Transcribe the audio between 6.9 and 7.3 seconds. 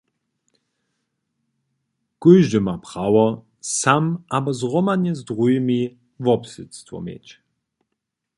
měć.